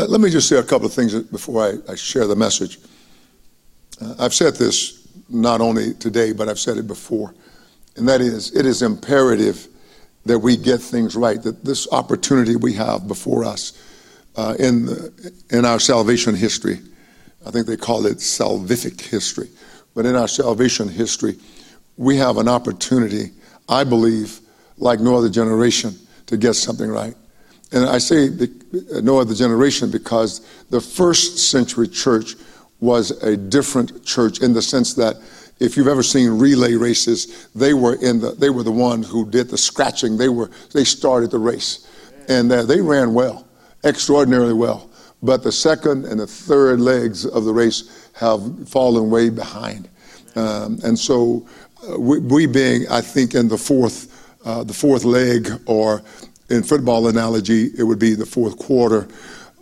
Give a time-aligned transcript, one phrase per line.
[0.00, 2.78] Let me just say a couple of things before I, I share the message.
[4.00, 7.34] Uh, I've said this not only today, but I've said it before,
[7.96, 9.66] and that is it is imperative
[10.24, 13.72] that we get things right, that this opportunity we have before us
[14.36, 16.78] uh, in, the, in our salvation history,
[17.44, 19.48] I think they call it salvific history,
[19.96, 21.38] but in our salvation history,
[21.96, 23.32] we have an opportunity,
[23.68, 24.38] I believe,
[24.76, 25.96] like no other generation,
[26.26, 27.16] to get something right.
[27.72, 28.28] And I say
[29.02, 30.40] no other generation because
[30.70, 32.34] the first century church
[32.80, 35.16] was a different church in the sense that
[35.60, 39.28] if you've ever seen relay races, they were in the they were the ones who
[39.28, 40.16] did the scratching.
[40.16, 41.88] They were they started the race,
[42.28, 43.46] and uh, they ran well,
[43.84, 44.88] extraordinarily well.
[45.20, 49.88] But the second and the third legs of the race have fallen way behind,
[50.36, 51.46] um, and so
[51.88, 56.02] uh, we, we, being, I think, in the fourth uh, the fourth leg, or
[56.50, 59.08] in football analogy, it would be the fourth quarter,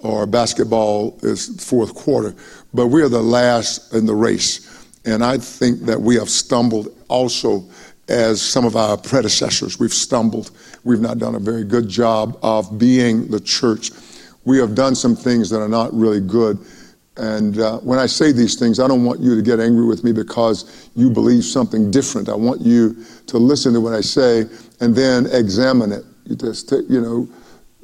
[0.00, 2.34] or basketball is fourth quarter.
[2.74, 4.73] But we are the last in the race.
[5.04, 7.64] And I think that we have stumbled also
[8.09, 9.79] as some of our predecessors.
[9.79, 10.51] We've stumbled.
[10.84, 13.90] We've not done a very good job of being the church.
[14.45, 16.59] We have done some things that are not really good.
[17.16, 20.04] And uh, when I say these things, I don't want you to get angry with
[20.04, 22.29] me because you believe something different.
[22.29, 24.45] I want you to listen to what I say
[24.80, 26.04] and then examine it.
[26.27, 27.29] You just, you know,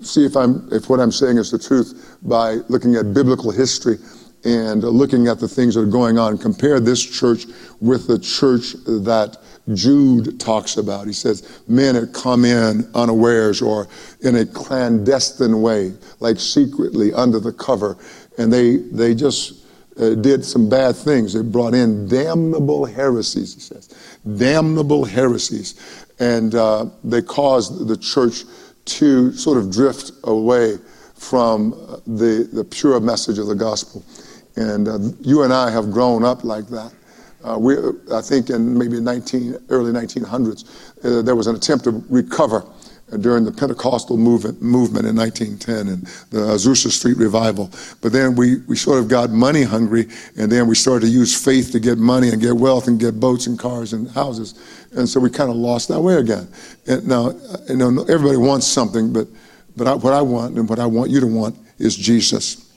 [0.00, 3.98] see if I'm if what I'm saying is the truth by looking at biblical history
[4.44, 6.36] and looking at the things that are going on.
[6.38, 7.46] Compare this church
[7.80, 9.38] with the church that
[9.74, 11.06] Jude talks about.
[11.06, 13.88] He says, men had come in unawares or
[14.22, 17.96] in a clandestine way, like secretly under the cover,
[18.38, 19.64] and they, they just
[20.00, 21.34] uh, did some bad things.
[21.34, 23.88] They brought in damnable heresies, he says.
[24.36, 26.01] Damnable heresies.
[26.22, 28.44] And uh, they caused the church
[28.84, 30.78] to sort of drift away
[31.16, 31.70] from
[32.06, 34.04] the, the pure message of the gospel.
[34.54, 36.92] And uh, you and I have grown up like that.
[37.42, 37.76] Uh, we,
[38.12, 40.64] I think in maybe 19, early 1900s,
[41.04, 42.64] uh, there was an attempt to recover
[43.20, 47.70] during the Pentecostal movement, movement in 1910 and the Azusa Street revival.
[48.00, 51.42] But then we, we sort of got money hungry, and then we started to use
[51.42, 54.54] faith to get money and get wealth and get boats and cars and houses.
[54.92, 56.48] And so we kind of lost our way again.
[56.86, 57.32] And now,
[57.68, 59.28] you know, everybody wants something, but,
[59.76, 62.68] but I, what I want and what I want you to want is Jesus.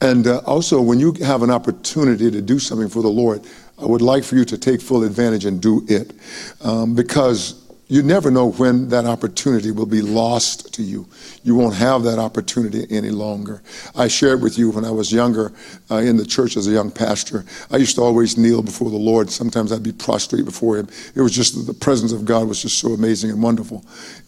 [0.00, 3.44] And uh, also, when you have an opportunity to do something for the Lord,
[3.80, 6.12] I would like for you to take full advantage and do it.
[6.60, 11.08] Um, because you never know when that opportunity will be lost to you.
[11.42, 13.62] You won't have that opportunity any longer.
[13.96, 15.52] I shared with you when I was younger
[15.90, 17.46] uh, in the church as a young pastor.
[17.70, 19.30] I used to always kneel before the Lord.
[19.30, 20.88] Sometimes I'd be prostrate before Him.
[21.14, 23.82] It was just the presence of God was just so amazing and wonderful.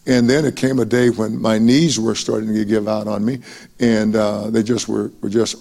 [0.07, 3.23] And then it came a day when my knees were starting to give out on
[3.23, 3.39] me,
[3.79, 5.55] and uh, they just were, were just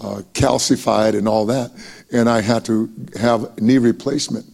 [0.00, 1.70] uh, calcified and all that.
[2.12, 4.44] And I had to have knee replacement.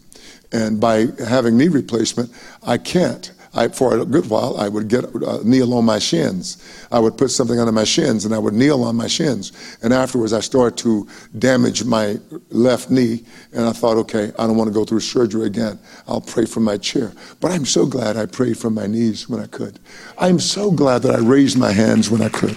[0.54, 2.30] And by having knee replacement,
[2.62, 3.32] I can't.
[3.56, 6.58] I, for a good while, I would get uh, kneel on my shins.
[6.90, 9.52] I would put something under my shins, and I would kneel on my shins.
[9.82, 12.18] And afterwards, I started to damage my
[12.50, 15.78] left knee, and I thought, okay, I don't want to go through surgery again.
[16.08, 17.12] I'll pray from my chair.
[17.40, 19.78] But I'm so glad I prayed from my knees when I could.
[20.18, 22.56] I'm so glad that I raised my hands when I could.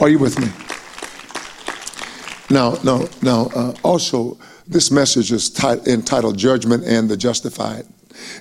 [0.00, 0.48] Are you with me?
[2.50, 3.46] Now, now, now.
[3.56, 4.38] Uh, also
[4.72, 5.52] this message is
[5.86, 7.86] entitled Judgment and the Justified.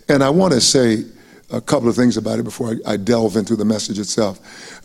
[0.07, 1.03] And I want to say
[1.51, 4.39] a couple of things about it before I, I delve into the message itself.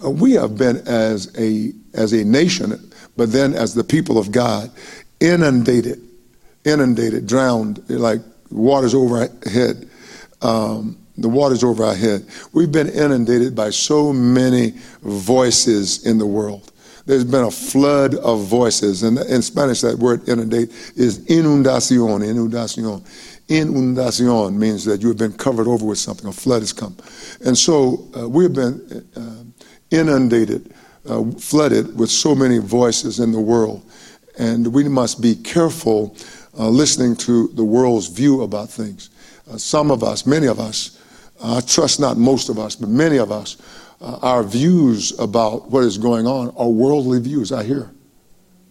[0.05, 4.33] Uh, we have been as a, as a nation, but then as the people of
[4.33, 4.71] God,
[5.21, 6.01] inundated,
[6.65, 8.21] inundated, drowned, like
[8.51, 9.89] waters over our head.
[10.43, 12.27] Um, the waters over our head.
[12.53, 16.71] We've been inundated by so many voices in the world
[17.07, 19.03] there's been a flood of voices.
[19.05, 23.05] And in Spanish, that word inundate is inundacion, inundacion.
[23.49, 26.97] Inundacion means that you have been covered over with something, a flood has come.
[27.45, 29.45] And so uh, we've been uh,
[29.91, 30.75] inundated,
[31.09, 33.89] uh, flooded with so many voices in the world.
[34.39, 36.17] And we must be careful
[36.59, 39.11] uh, listening to the world's view about things.
[39.49, 41.01] Uh, some of us, many of us,
[41.43, 43.57] I trust not most of us, but many of us
[44.01, 47.53] uh, our views about what is going on are worldly views.
[47.53, 47.91] I hear.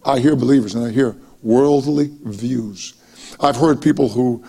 [0.04, 2.94] I hear believers and I hear worldly views.
[3.40, 4.44] I've heard people who,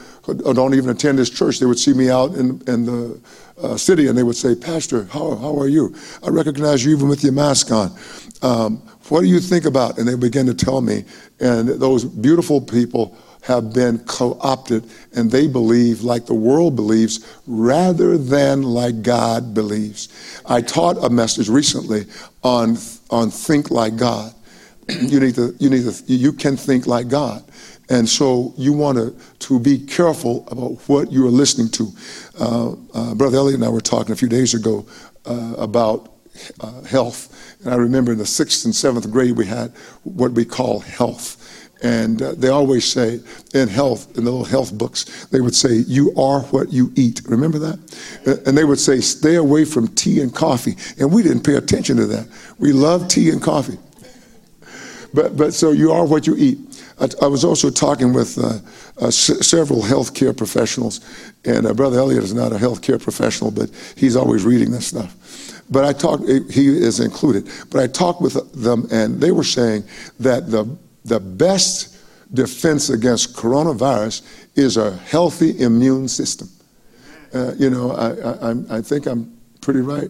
[0.53, 3.19] don't even attend this church, they would see me out in, in the
[3.61, 5.95] uh, city and they would say, Pastor, how, how are you?
[6.23, 7.97] I recognize you even with your mask on.
[8.41, 8.77] Um,
[9.09, 9.97] what do you think about?
[9.97, 11.05] And they begin to tell me.
[11.39, 17.25] And those beautiful people have been co opted and they believe like the world believes
[17.47, 20.09] rather than like God believes.
[20.45, 22.05] I taught a message recently
[22.43, 22.77] on
[23.09, 24.33] on think like God.
[24.89, 27.43] you need to, you need to, you can think like God.
[27.89, 29.15] And so you want to,
[29.47, 31.91] to be careful about what you are listening to.
[32.39, 34.85] Uh, uh, Brother Elliot and I were talking a few days ago
[35.25, 36.13] uh, about
[36.59, 37.33] uh, health.
[37.63, 39.71] And I remember in the sixth and seventh grade, we had
[40.03, 41.43] what we call health.
[41.83, 43.19] And uh, they always say
[43.53, 47.21] in health, in the little health books, they would say, You are what you eat.
[47.27, 48.43] Remember that?
[48.47, 50.75] And they would say, Stay away from tea and coffee.
[50.99, 52.27] And we didn't pay attention to that.
[52.57, 53.77] We love tea and coffee.
[55.13, 56.57] But, but so you are what you eat.
[56.99, 58.59] I, I was also talking with uh,
[59.01, 61.01] uh, s- several healthcare professionals,
[61.45, 65.15] and uh, Brother Elliot is not a healthcare professional, but he's always reading this stuff.
[65.69, 67.49] But I talked, he is included.
[67.69, 69.83] But I talked with them, and they were saying
[70.19, 70.65] that the
[71.07, 71.97] the best
[72.33, 74.21] defense against coronavirus
[74.55, 76.49] is a healthy immune system.
[77.33, 80.09] Uh, you know, I, I, I think I'm pretty right.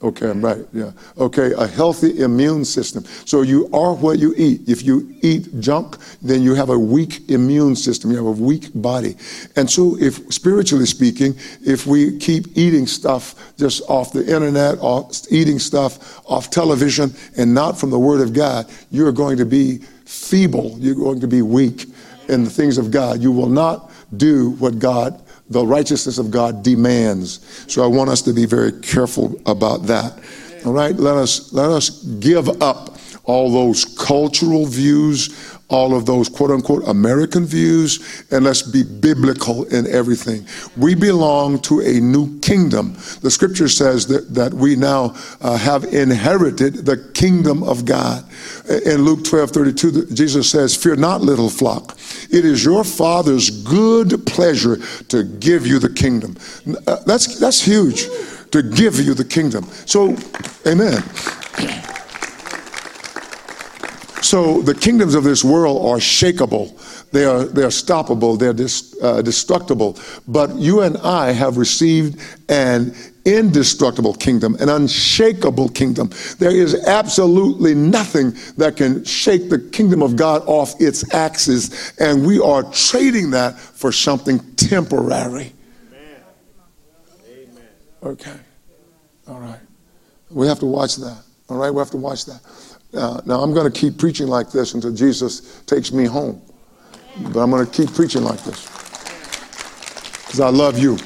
[0.00, 0.64] Okay, I'm right.
[0.72, 0.92] Yeah.
[1.18, 3.04] Okay, a healthy immune system.
[3.24, 4.68] So you are what you eat.
[4.68, 8.12] If you eat junk, then you have a weak immune system.
[8.12, 9.16] You have a weak body.
[9.56, 11.34] And so, if spiritually speaking,
[11.66, 17.52] if we keep eating stuff just off the internet, off, eating stuff off television, and
[17.52, 20.74] not from the Word of God, you're going to be feeble.
[20.78, 21.86] You're going to be weak
[22.28, 23.20] in the things of God.
[23.20, 27.40] You will not do what God, the righteousness of God demands.
[27.72, 30.18] So I want us to be very careful about that.
[30.64, 36.28] All right, let us let us give up all those cultural views, all of those
[36.30, 40.46] quote unquote American views, and let's be biblical in everything.
[40.76, 42.94] We belong to a new kingdom.
[43.20, 48.24] The scripture says that, that we now uh, have inherited the kingdom of God.
[48.68, 51.96] In Luke 12 32, Jesus says, Fear not, little flock.
[52.30, 56.36] It is your Father's good pleasure to give you the kingdom.
[56.86, 58.06] Uh, that's, that's huge,
[58.50, 59.64] to give you the kingdom.
[59.86, 60.16] So,
[60.66, 61.02] amen.
[64.22, 66.74] So the kingdoms of this world are shakable.
[67.12, 68.38] They are, they are stoppable.
[68.38, 69.98] They're dis, uh, destructible.
[70.26, 72.20] But you and I have received
[72.50, 72.94] an
[73.28, 76.10] indestructible kingdom, an unshakable kingdom.
[76.38, 81.92] There is absolutely nothing that can shake the kingdom of God off its axis.
[81.98, 85.52] And we are trading that for something temporary.
[85.92, 87.62] Amen.
[88.02, 88.36] Okay.
[89.28, 89.60] All right.
[90.30, 91.22] We have to watch that.
[91.48, 91.70] All right.
[91.70, 92.40] We have to watch that.
[92.94, 96.40] Uh, now, I'm going to keep preaching like this until Jesus takes me home.
[97.18, 98.66] But I'm going to keep preaching like this.
[100.24, 100.96] Because I love you.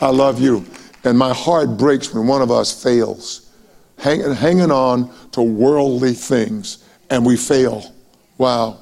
[0.00, 0.64] I love you.
[1.04, 3.50] And my heart breaks when one of us fails,
[3.98, 7.94] hanging, hanging on to worldly things, and we fail.
[8.38, 8.78] Wow.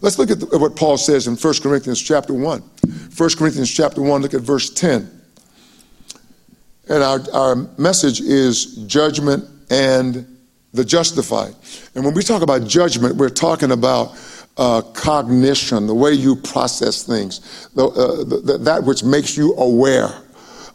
[0.00, 2.60] Let's look at the, what Paul says in 1 Corinthians chapter 1.
[3.16, 5.08] 1 Corinthians chapter 1, look at verse 10.
[6.88, 10.26] And our, our message is judgment and
[10.72, 11.54] the justified.
[11.94, 14.18] And when we talk about judgment, we're talking about
[14.56, 20.10] uh, cognition, the way you process things, the, uh, the, that which makes you aware.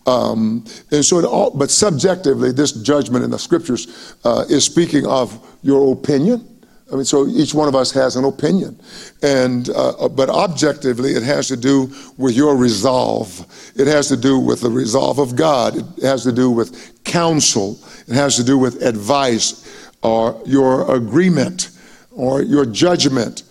[0.08, 5.38] Um, and so, all, but subjectively, this judgment in the scriptures uh, is speaking of
[5.62, 6.48] your opinion.
[6.92, 8.80] I mean, so each one of us has an opinion,
[9.22, 13.46] and uh, but objectively, it has to do with your resolve.
[13.76, 15.76] It has to do with the resolve of God.
[15.98, 17.78] It has to do with counsel.
[18.08, 21.72] It has to do with advice or your agreement
[22.12, 23.44] or your judgment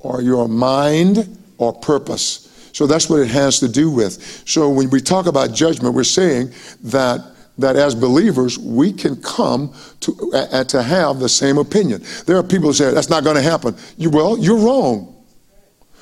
[0.00, 2.49] or your mind or purpose.
[2.80, 4.42] So that's what it has to do with.
[4.48, 6.50] So when we talk about judgment, we're saying
[6.84, 7.20] that
[7.58, 12.02] that as believers we can come to uh, to have the same opinion.
[12.24, 13.76] There are people who say that's not going to happen.
[13.98, 15.14] You well, you're wrong.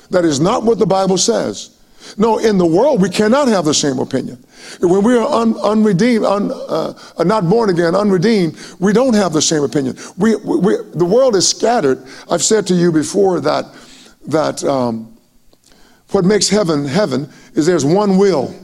[0.09, 1.77] That is not what the Bible says.
[2.15, 4.41] No, in the world we cannot have the same opinion.
[4.79, 6.93] When we are un, unredeemed, un, uh,
[7.25, 9.97] not born again, unredeemed, we don't have the same opinion.
[10.17, 12.07] We, we, the world is scattered.
[12.31, 13.65] I've said to you before that,
[14.27, 15.18] that um,
[16.11, 18.55] what makes heaven heaven is there's one will.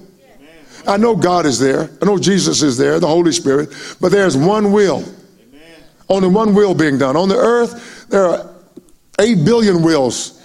[0.87, 1.89] I know God is there.
[2.01, 4.97] I know Jesus is there, the Holy Spirit, but there's one will.
[4.97, 5.63] Amen.
[6.09, 7.15] Only one will being done.
[7.15, 8.53] On the earth, there are
[9.19, 10.35] 8 billion wills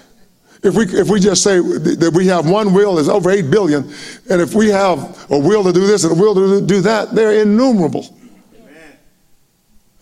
[0.63, 3.85] if we, if we just say that we have one will, there's over 8 billion,
[4.29, 4.99] and if we have
[5.31, 8.07] a will to do this and a will to do that, they're innumerable.
[8.55, 8.99] Amen.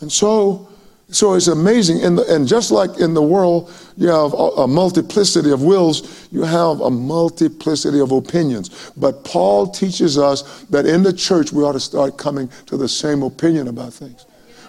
[0.00, 0.67] And so,
[1.10, 2.04] so it's amazing.
[2.04, 6.42] And, and just like in the world, you have a, a multiplicity of wills, you
[6.42, 8.92] have a multiplicity of opinions.
[8.96, 12.88] But Paul teaches us that in the church, we ought to start coming to the
[12.88, 14.26] same opinion about things.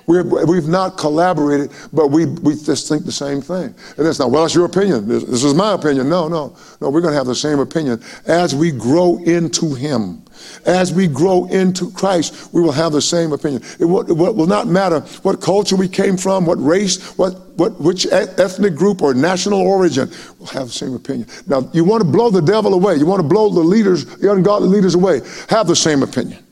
[0.09, 3.75] We're, we've not collaborated, but we, we just think the same thing.
[3.95, 5.07] And it's not, well, it's your opinion.
[5.07, 6.09] This, this is my opinion.
[6.09, 8.01] No, no, no, we're going to have the same opinion.
[8.25, 10.23] As we grow into Him,
[10.65, 13.61] as we grow into Christ, we will have the same opinion.
[13.79, 17.79] It will, it will not matter what culture we came from, what race, what, what,
[17.79, 21.27] which ethnic group or national origin, we'll have the same opinion.
[21.45, 24.31] Now, you want to blow the devil away, you want to blow the leaders, the
[24.31, 26.43] ungodly leaders away, have the same opinion.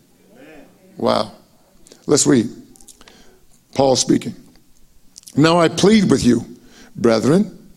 [0.97, 1.31] Wow.
[2.05, 2.56] Let's read.
[3.77, 4.33] Paul speaking.
[5.35, 6.43] Now I plead with you,
[6.95, 7.69] brethren,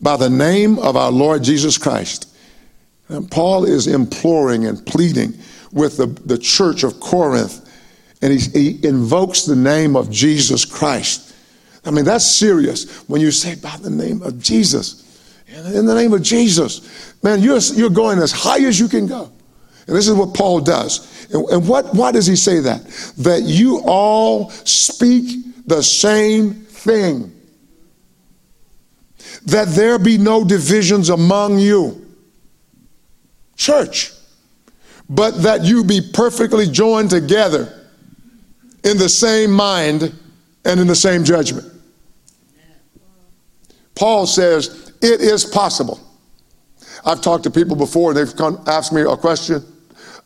[0.00, 2.32] by the name of our Lord Jesus Christ.
[3.08, 5.34] And Paul is imploring and pleading
[5.72, 7.68] with the, the church of Corinth,
[8.22, 11.34] and he, he invokes the name of Jesus Christ.
[11.84, 15.04] I mean, that's serious when you say by the name of Jesus.
[15.48, 19.32] In the name of Jesus, man, you're, you're going as high as you can go.
[19.88, 21.26] And this is what Paul does.
[21.32, 22.84] And, and what, why does he say that?
[23.16, 27.32] That you all speak the same thing.
[29.46, 32.06] That there be no divisions among you,
[33.56, 34.12] church,
[35.08, 37.86] but that you be perfectly joined together
[38.84, 40.14] in the same mind
[40.64, 41.66] and in the same judgment.
[43.94, 46.00] Paul says it is possible.
[47.04, 49.64] I've talked to people before, and they've come, asked me a question.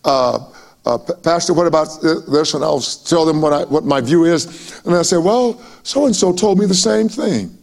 [0.05, 0.39] Uh,
[0.85, 2.55] uh, Pastor, what about this?
[2.55, 4.81] And I'll tell them what, I, what my view is.
[4.85, 7.57] And I say, well, so and so told me the same thing.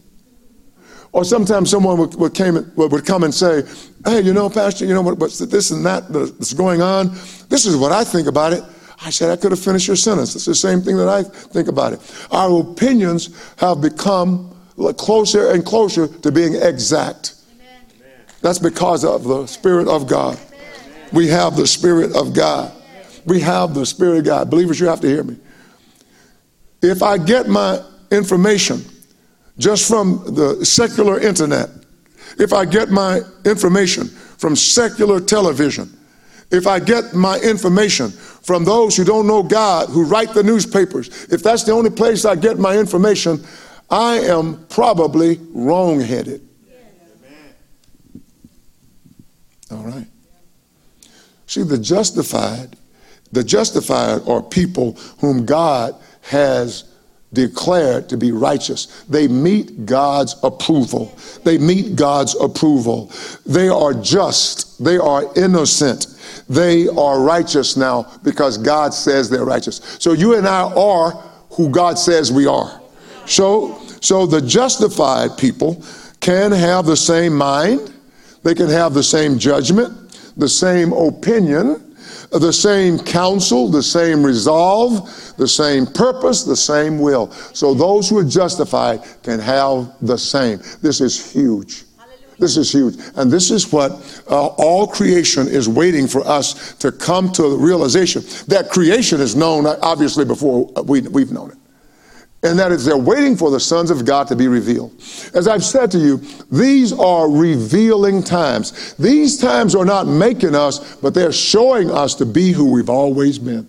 [1.12, 3.62] Or sometimes someone would, would, came, would come and say,
[4.04, 7.08] hey, you know, Pastor, you know what, what's this and that that's going on?
[7.48, 8.62] This is what I think about it.
[9.02, 10.36] I said, I could have finished your sentence.
[10.36, 12.26] It's the same thing that I think about it.
[12.30, 14.54] Our opinions have become
[14.96, 17.34] closer and closer to being exact.
[17.54, 18.24] Amen.
[18.40, 20.38] That's because of the Spirit of God.
[20.38, 21.08] Amen.
[21.12, 22.72] We have the Spirit of God.
[23.26, 24.50] We have the Spirit of God.
[24.50, 25.36] Believers, you have to hear me.
[26.82, 28.84] If I get my information
[29.58, 31.68] just from the secular internet,
[32.38, 35.96] if I get my information from secular television,
[36.50, 41.26] if I get my information from those who don't know God, who write the newspapers,
[41.30, 43.44] if that's the only place I get my information,
[43.90, 46.46] I am probably wrong headed.
[49.70, 50.06] All right.
[51.46, 52.76] See, the justified
[53.32, 56.84] the justified are people whom God has
[57.32, 59.04] declared to be righteous.
[59.08, 61.16] They meet God's approval.
[61.44, 63.12] They meet God's approval.
[63.46, 64.82] They are just.
[64.82, 66.08] They are innocent.
[66.48, 69.96] They are righteous now because God says they're righteous.
[70.00, 71.10] So you and I are
[71.50, 72.80] who God says we are.
[73.26, 75.84] So, so the justified people
[76.18, 77.94] can have the same mind.
[78.42, 81.89] They can have the same judgment, the same opinion,
[82.30, 87.30] the same counsel, the same resolve, the same purpose, the same will.
[87.30, 90.58] So those who are justified can have the same.
[90.80, 91.84] This is huge.
[92.38, 92.96] This is huge.
[93.16, 93.92] And this is what
[94.30, 99.36] uh, all creation is waiting for us to come to the realization that creation is
[99.36, 101.59] known, obviously, before we, we've known it
[102.42, 104.92] and that is they're waiting for the sons of God to be revealed.
[105.34, 106.16] As I've said to you,
[106.50, 108.94] these are revealing times.
[108.94, 113.38] These times are not making us, but they're showing us to be who we've always
[113.38, 113.68] been.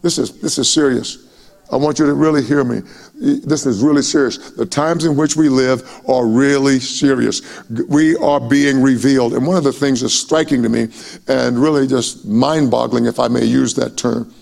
[0.00, 1.28] This is this is serious.
[1.70, 2.82] I want you to really hear me.
[3.14, 4.50] This is really serious.
[4.50, 7.40] The times in which we live are really serious.
[7.88, 9.32] We are being revealed.
[9.32, 10.88] And one of the things that's striking to me
[11.28, 14.34] and really just mind boggling, if I may use that term,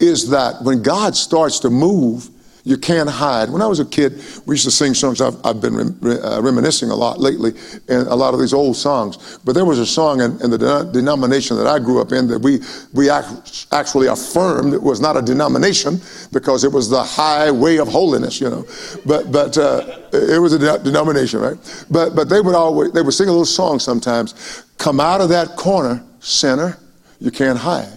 [0.00, 2.28] is that when God starts to move,
[2.66, 3.48] you can't hide.
[3.48, 5.20] When I was a kid, we used to sing songs.
[5.20, 7.52] I've, I've been uh, reminiscing a lot lately
[7.88, 9.38] and a lot of these old songs.
[9.44, 12.26] But there was a song in, in the de- denomination that I grew up in
[12.26, 12.58] that we,
[12.92, 16.00] we act, actually affirmed it was not a denomination
[16.32, 18.66] because it was the high way of holiness, you know.
[19.06, 21.86] But, but uh, it was a de- denomination, right?
[21.88, 24.64] But, but they would always, they would sing a little song sometimes.
[24.76, 26.78] Come out of that corner, sinner,
[27.20, 27.95] you can't hide.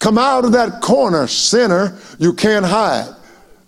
[0.00, 1.98] Come out of that corner, sinner.
[2.18, 3.14] You can't hide.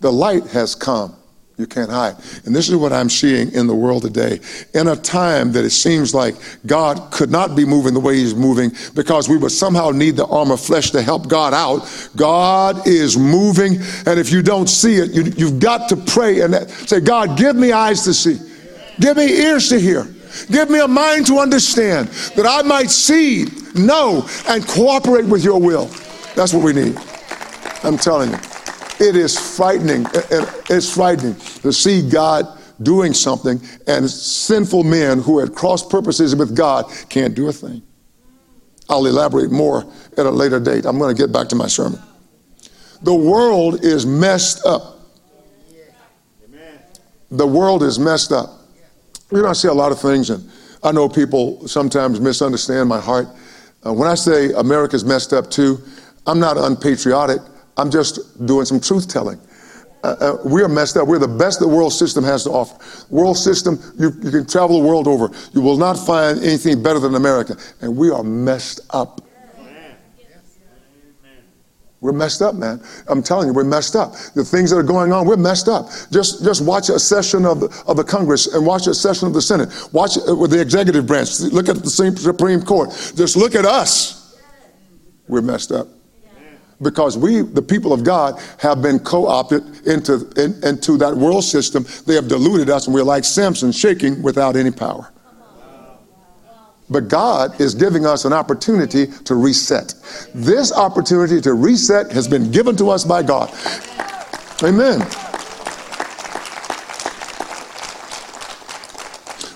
[0.00, 1.14] The light has come.
[1.58, 2.14] You can't hide.
[2.44, 4.38] And this is what I'm seeing in the world today.
[4.74, 8.34] In a time that it seems like God could not be moving the way He's
[8.34, 12.86] moving because we would somehow need the arm of flesh to help God out, God
[12.86, 13.78] is moving.
[14.06, 17.56] And if you don't see it, you, you've got to pray and say, God, give
[17.56, 18.38] me eyes to see,
[19.00, 20.06] give me ears to hear.
[20.52, 22.06] Give me a mind to understand
[22.36, 25.90] that I might see, know, and cooperate with your will.
[26.34, 26.98] That's what we need.
[27.82, 28.38] I'm telling you.
[29.00, 30.06] It is frightening.
[30.68, 32.46] It's frightening to see God
[32.82, 37.82] doing something and sinful men who had cross purposes with God can't do a thing.
[38.88, 39.84] I'll elaborate more
[40.16, 40.86] at a later date.
[40.86, 42.00] I'm going to get back to my sermon.
[43.02, 44.98] The world is messed up.
[47.30, 48.50] The world is messed up.
[49.30, 50.50] You know, I see a lot of things, and
[50.82, 53.28] I know people sometimes misunderstand my heart.
[53.84, 55.78] Uh, when I say America's messed up too,
[56.28, 57.40] I'm not unpatriotic.
[57.78, 59.40] I'm just doing some truth telling.
[60.04, 61.08] Uh, uh, we are messed up.
[61.08, 62.78] We're the best the world system has to offer.
[63.08, 65.30] World system, you, you can travel the world over.
[65.54, 67.56] You will not find anything better than America.
[67.80, 69.22] And we are messed up.
[72.00, 72.80] We're messed up, man.
[73.08, 74.12] I'm telling you, we're messed up.
[74.34, 75.88] The things that are going on, we're messed up.
[76.12, 79.34] Just, just watch a session of the, of the Congress and watch a session of
[79.34, 79.68] the Senate.
[79.92, 81.40] Watch it with the executive branch.
[81.40, 82.90] Look at the Supreme Court.
[83.16, 84.38] Just look at us.
[85.26, 85.88] We're messed up.
[86.80, 91.84] Because we, the people of God, have been co-opted into, in, into that world system.
[92.06, 95.12] They have deluded us, and we're like Samson, shaking without any power.
[96.90, 99.94] But God is giving us an opportunity to reset.
[100.34, 103.52] This opportunity to reset has been given to us by God.
[104.62, 105.06] Amen.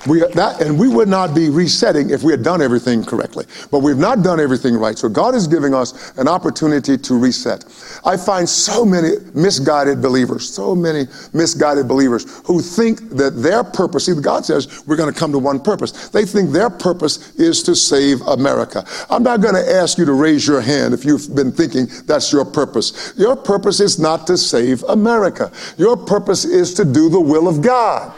[0.07, 3.47] We, that, and we would not be resetting if we had done everything correctly.
[3.71, 4.99] But we've not done everything right.
[4.99, 7.65] So God is giving us an opportunity to reset.
[8.05, 14.07] I find so many misguided believers, so many misguided believers who think that their purpose,
[14.07, 16.09] see, God says we're going to come to one purpose.
[16.09, 18.85] They think their purpose is to save America.
[19.09, 22.33] I'm not going to ask you to raise your hand if you've been thinking that's
[22.33, 23.15] your purpose.
[23.17, 25.53] Your purpose is not to save America.
[25.79, 28.13] Your purpose is to do the will of God.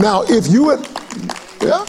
[0.00, 0.86] Now, if you and
[1.60, 1.84] yeah,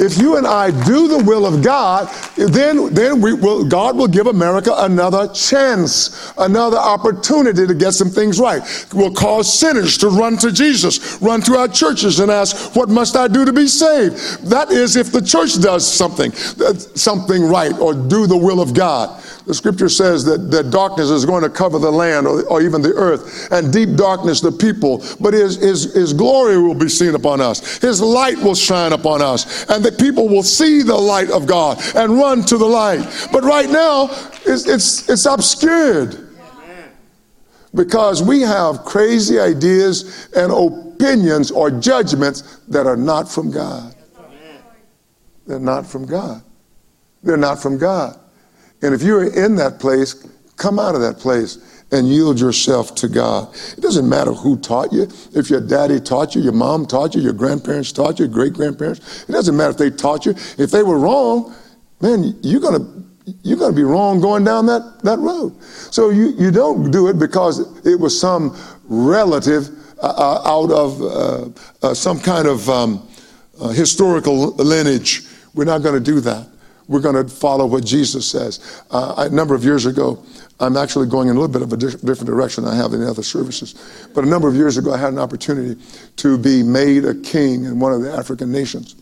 [0.00, 4.08] if you and I do the will of God, then then we will God will
[4.08, 8.62] give America another chance, another opportunity to get some things right.
[8.92, 13.16] Will cause sinners to run to Jesus, run to our churches and ask, "What must
[13.16, 14.16] I do to be saved?"
[14.50, 18.74] That is if the church does something uh, something right or do the will of
[18.74, 19.22] God.
[19.46, 22.80] The scripture says that, that darkness is going to cover the land or, or even
[22.80, 25.04] the earth, and deep darkness the people.
[25.20, 29.20] But his, his, his glory will be seen upon us, his light will shine upon
[29.20, 33.28] us, and the people will see the light of God and run to the light.
[33.30, 34.08] But right now,
[34.44, 36.24] it's, it's, it's obscured
[37.74, 43.94] because we have crazy ideas and opinions or judgments that are not from God.
[45.46, 46.42] They're not from God.
[47.22, 48.18] They're not from God.
[48.80, 53.08] And if you're in that place, come out of that place and yield yourself to
[53.08, 53.54] God.
[53.76, 55.08] It doesn't matter who taught you.
[55.34, 59.24] If your daddy taught you, your mom taught you, your grandparents taught you, great grandparents.
[59.28, 60.32] It doesn't matter if they taught you.
[60.58, 61.54] If they were wrong,
[62.00, 62.84] man, you're gonna
[63.42, 65.60] you're gonna be wrong going down that, that road.
[65.62, 69.68] So you, you don't do it because it was some relative
[70.02, 73.08] uh, uh out of uh, uh, some kind of um,
[73.60, 75.22] uh, historical lineage.
[75.54, 76.48] We're not going to do that.
[76.88, 78.82] We're going to follow what Jesus says.
[78.90, 80.22] Uh, a number of years ago,
[80.60, 83.10] I'm actually going in a little bit of a different direction I have in the
[83.10, 83.74] other services.
[84.14, 85.80] But a number of years ago, I had an opportunity
[86.16, 88.94] to be made a king in one of the African nations.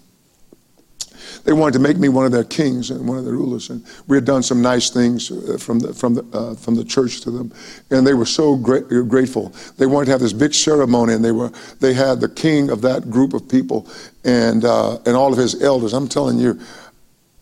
[1.45, 3.85] They wanted to make me one of their kings and one of their rulers, and
[4.07, 7.21] we had done some nice things uh, from the from the uh, from the church
[7.23, 7.53] to them,
[7.91, 9.53] and they were so great, grateful.
[9.77, 12.81] They wanted to have this big ceremony, and they were they had the king of
[12.83, 13.88] that group of people
[14.25, 15.95] and uh, and all of his elders.
[15.95, 16.61] I'm telling you,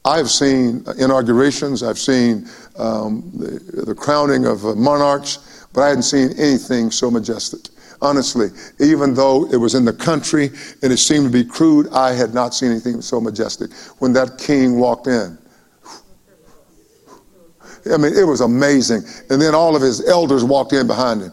[0.04, 2.48] I've seen inaugurations, I've seen
[2.80, 7.72] um, the, the, crowning of uh, monarchs, but I hadn't seen anything so majestic.
[8.02, 10.50] Honestly, even though it was in the country
[10.82, 13.70] and it seemed to be crude, I had not seen anything so majestic.
[13.98, 15.36] When that king walked in,
[17.92, 19.02] I mean, it was amazing.
[19.30, 21.32] And then all of his elders walked in behind him.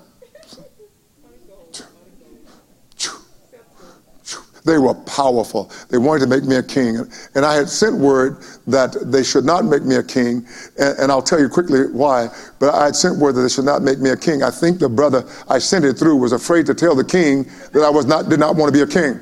[4.67, 5.71] They were powerful.
[5.89, 6.97] They wanted to make me a king.
[7.35, 10.45] And I had sent word that they should not make me a king.
[10.77, 12.27] And, and, I'll tell you quickly why.
[12.59, 14.43] But I had sent word that they should not make me a king.
[14.43, 17.81] I think the brother I sent it through was afraid to tell the king that
[17.81, 19.21] I was not, did not want to be a king.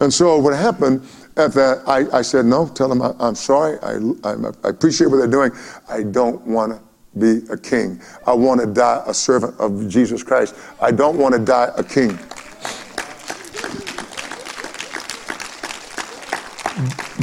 [0.00, 3.78] And so what happened at that, I, I said, no, tell them I, am sorry.
[3.82, 4.34] I, I
[4.68, 5.52] appreciate what they're doing.
[5.88, 6.82] I don't want to
[7.16, 8.02] be a king.
[8.26, 10.56] I want to die a servant of Jesus Christ.
[10.80, 12.18] I don't want to die a king.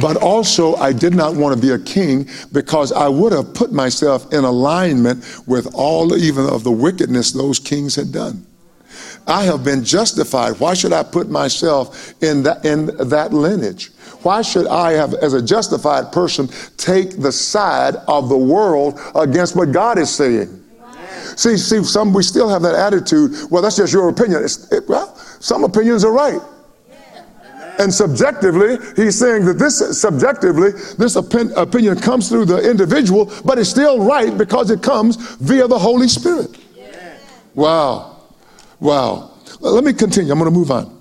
[0.00, 3.72] But also, I did not want to be a king because I would have put
[3.72, 8.46] myself in alignment with all even of the wickedness those kings had done.
[9.26, 10.58] I have been justified.
[10.58, 13.90] Why should I put myself in that, in that lineage?
[14.22, 19.54] Why should I have, as a justified person, take the side of the world against
[19.54, 20.58] what God is saying?
[21.36, 23.32] See, see, some we still have that attitude.
[23.50, 24.44] Well, that's just your opinion.
[24.44, 26.40] It, well, some opinions are right.
[27.78, 33.70] And subjectively, he's saying that this subjectively, this opinion comes through the individual, but it's
[33.70, 36.56] still right because it comes via the Holy Spirit.
[37.54, 38.16] Wow.
[38.80, 39.30] Wow.
[39.60, 40.32] Let me continue.
[40.32, 41.00] I'm going to move on.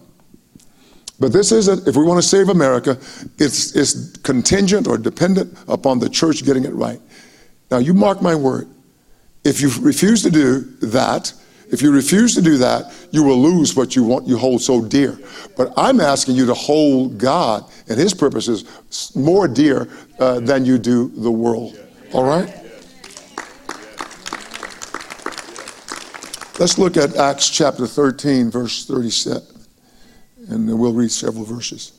[1.19, 2.97] But this isn't, if we want to save America,
[3.37, 6.99] it's, it's contingent or dependent upon the church getting it right.
[7.69, 8.67] Now, you mark my word.
[9.43, 11.33] If you refuse to do that,
[11.71, 14.83] if you refuse to do that, you will lose what you want, you hold so
[14.83, 15.17] dear.
[15.55, 18.65] But I'm asking you to hold God and His purposes
[19.15, 19.87] more dear
[20.19, 21.79] uh, than you do the world.
[22.13, 22.61] All right?
[26.59, 29.41] Let's look at Acts chapter 13, verse 37,
[30.49, 31.93] and we'll read several verses.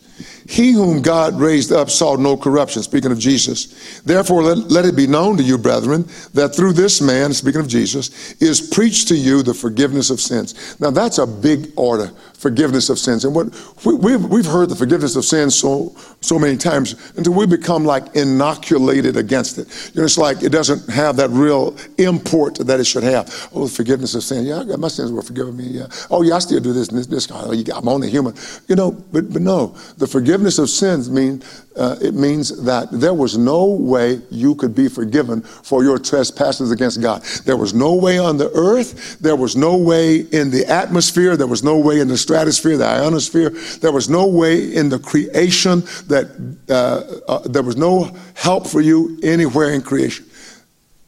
[0.48, 4.00] He whom God raised up saw no corruption, speaking of Jesus.
[4.00, 7.68] Therefore, let, let, it be known to you, brethren, that through this man, speaking of
[7.68, 10.78] Jesus, is preached to you the forgiveness of sins.
[10.80, 13.24] Now, that's a big order, forgiveness of sins.
[13.24, 13.48] And what
[13.84, 17.84] we, we've, we've heard the forgiveness of sins so, so many times until we become
[17.84, 19.68] like inoculated against it.
[19.94, 23.48] You know, it's like it doesn't have that real import that it should have.
[23.54, 24.46] Oh, the forgiveness of sins.
[24.46, 25.64] Yeah, my sins were forgiven me.
[25.64, 25.86] Yeah.
[26.10, 27.28] Oh, yeah, I still do this and this, this.
[27.30, 28.34] Oh, I'm only human.
[28.66, 31.42] You know, but, but no, the forgiveness of sins mean
[31.76, 36.70] uh, it means that there was no way you could be forgiven for your trespasses
[36.70, 37.22] against God.
[37.44, 39.18] There was no way on the earth.
[39.20, 41.36] There was no way in the atmosphere.
[41.36, 43.50] There was no way in the stratosphere, the ionosphere.
[43.80, 46.28] There was no way in the creation that
[46.68, 50.26] uh, uh, there was no help for you anywhere in creation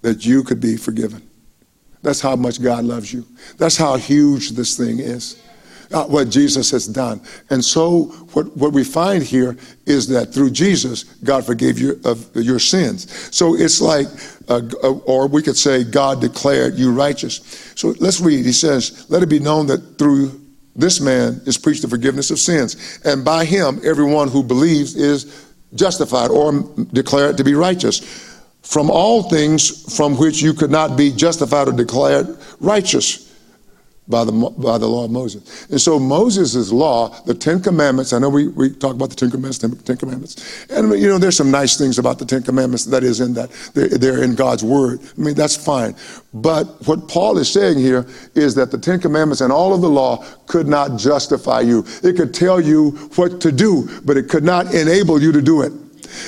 [0.03, 1.23] that you could be forgiven.
[2.03, 3.27] That's how much God loves you.
[3.57, 5.41] That's how huge this thing is
[5.93, 7.21] uh, what Jesus has done.
[7.51, 12.29] And so, what, what we find here is that through Jesus, God forgave you of
[12.35, 13.11] your sins.
[13.35, 14.07] So it's like,
[14.49, 17.37] uh, uh, or we could say, God declared you righteous.
[17.75, 18.45] So let's read.
[18.45, 20.41] He says, Let it be known that through
[20.77, 23.01] this man is preached the forgiveness of sins.
[23.05, 26.53] And by him, everyone who believes is justified or
[26.93, 28.31] declared to be righteous
[28.63, 33.24] from all things from which you could not be justified or declared righteous
[34.07, 35.67] by the, by the law of Moses.
[35.71, 39.31] And so Moses' law, the Ten Commandments, I know we, we talk about the Ten
[39.31, 40.67] Commandments, Ten Commandments.
[40.71, 43.51] And, you know, there's some nice things about the Ten Commandments that is in that.
[43.73, 45.01] They're, they're in God's Word.
[45.17, 45.95] I mean, that's fine.
[46.35, 49.91] But what Paul is saying here is that the Ten Commandments and all of the
[49.91, 51.85] law could not justify you.
[52.03, 55.63] It could tell you what to do, but it could not enable you to do
[55.63, 55.73] it.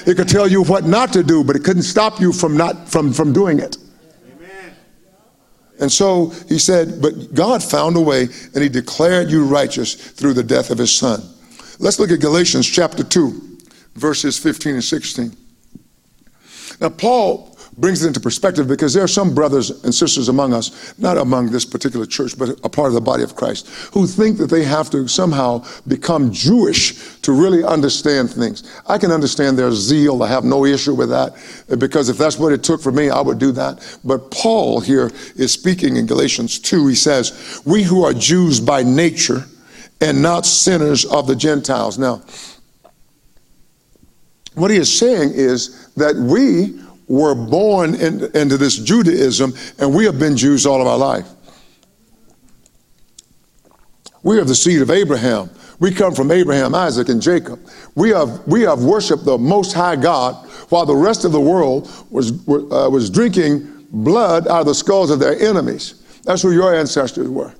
[0.06, 2.88] It could tell you what not to do, but it couldn't stop you from not
[2.88, 3.76] from, from doing it.
[5.80, 10.34] And so he said, But God found a way and he declared you righteous through
[10.34, 11.22] the death of his son.
[11.78, 13.58] Let's look at Galatians chapter 2,
[13.94, 15.36] verses 15 and 16.
[16.80, 20.98] Now, Paul brings it into perspective because there are some brothers and sisters among us,
[20.98, 24.38] not among this particular church, but a part of the body of Christ, who think
[24.38, 28.80] that they have to somehow become Jewish to really understand things.
[28.86, 30.22] I can understand their zeal.
[30.22, 31.34] I have no issue with that
[31.78, 33.98] because if that's what it took for me, I would do that.
[34.04, 36.86] But Paul here is speaking in Galatians 2.
[36.86, 39.44] He says, We who are Jews by nature
[40.00, 41.98] and not sinners of the Gentiles.
[41.98, 42.22] Now,
[44.54, 50.04] what he is saying is that we were born in, into this Judaism, and we
[50.04, 51.28] have been Jews all of our life.
[54.22, 55.50] We are the seed of Abraham.
[55.78, 57.60] We come from Abraham, Isaac, and Jacob.
[57.94, 60.34] We have, we have worshiped the Most High God
[60.70, 65.10] while the rest of the world was, uh, was drinking blood out of the skulls
[65.10, 66.02] of their enemies.
[66.24, 67.54] That's who your ancestors were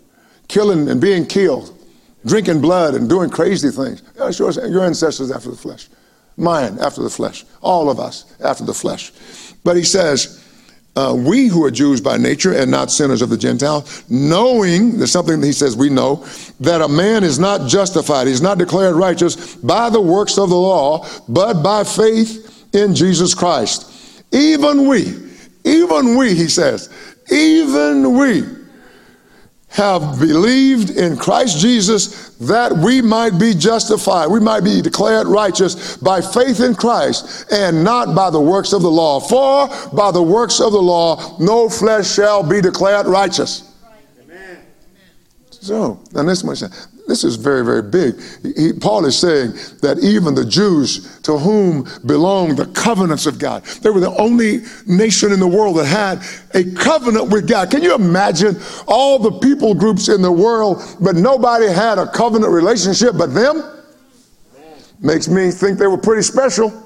[0.48, 1.76] killing and being killed,
[2.24, 4.02] drinking blood and doing crazy things.
[4.12, 5.88] That's your, your ancestors after the flesh.
[6.36, 7.44] Mine after the flesh.
[7.62, 9.12] All of us after the flesh.
[9.64, 10.42] But he says,
[10.96, 15.12] uh, we who are Jews by nature and not sinners of the Gentiles, knowing, there's
[15.12, 16.26] something that he says we know,
[16.60, 20.56] that a man is not justified, he's not declared righteous by the works of the
[20.56, 24.24] law, but by faith in Jesus Christ.
[24.32, 25.14] Even we,
[25.64, 26.88] even we, he says,
[27.30, 28.55] even we
[29.76, 35.98] have believed in Christ Jesus that we might be justified, we might be declared righteous
[35.98, 39.20] by faith in Christ and not by the works of the law.
[39.20, 43.70] For by the works of the law, no flesh shall be declared righteous.
[44.22, 44.62] Amen.
[45.50, 46.62] So, and this much,
[47.06, 48.16] this is very, very big.
[48.56, 53.64] He, Paul is saying that even the Jews to whom belong the covenants of God,
[53.82, 56.22] they were the only nation in the world that had
[56.54, 57.70] a covenant with God.
[57.70, 58.56] Can you imagine
[58.88, 63.62] all the people groups in the world, but nobody had a covenant relationship but them?
[65.00, 66.85] Makes me think they were pretty special.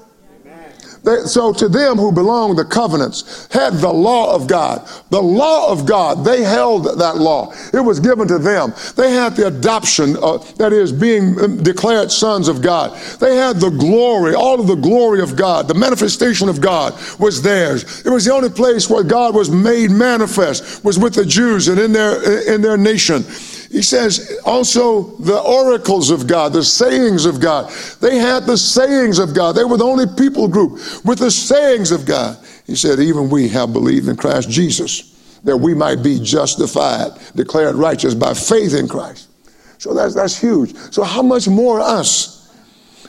[1.03, 4.87] They, so to them who belonged, the covenants had the law of God.
[5.09, 7.53] The law of God, they held that law.
[7.73, 8.73] It was given to them.
[8.95, 12.95] They had the adoption, uh, that is, being um, declared sons of God.
[13.19, 15.67] They had the glory, all of the glory of God.
[15.67, 18.05] The manifestation of God was theirs.
[18.05, 21.79] It was the only place where God was made manifest, was with the Jews and
[21.79, 23.23] in their, in their nation.
[23.71, 27.71] He says also the oracles of God, the sayings of God.
[28.01, 29.53] They had the sayings of God.
[29.55, 30.73] They were the only people group
[31.05, 32.37] with the sayings of God.
[32.67, 37.75] He said, even we have believed in Christ Jesus, that we might be justified, declared
[37.75, 39.29] righteous by faith in Christ.
[39.77, 40.75] So that's, that's huge.
[40.91, 42.53] So how much more us?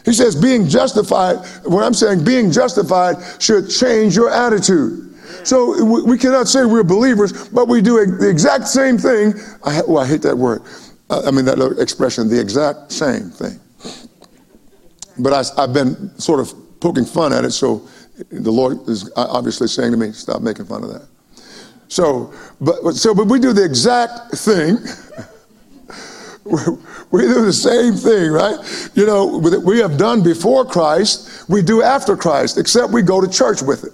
[0.04, 5.11] He says, being justified, when I'm saying being justified should change your attitude.
[5.44, 9.34] So we cannot say we're believers, but we do the exact same thing.
[9.64, 10.62] I, well, oh, I hate that word.
[11.10, 13.60] I mean, that expression, the exact same thing.
[15.18, 17.86] But I, have been sort of poking fun at it, so
[18.30, 21.06] the Lord is obviously saying to me, stop making fun of that.
[21.88, 24.78] So, but, so, but we do the exact thing.
[27.10, 28.56] we do the same thing, right?
[28.94, 33.28] You know, we have done before Christ, we do after Christ, except we go to
[33.28, 33.92] church with it.